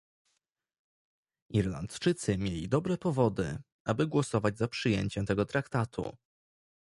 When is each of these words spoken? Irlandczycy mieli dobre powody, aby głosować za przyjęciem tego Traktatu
Irlandczycy 1.49 2.37
mieli 2.37 2.69
dobre 2.69 2.97
powody, 2.97 3.57
aby 3.85 4.07
głosować 4.07 4.57
za 4.57 4.67
przyjęciem 4.67 5.25
tego 5.25 5.45
Traktatu 5.45 6.17